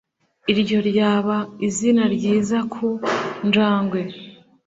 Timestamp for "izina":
1.67-2.03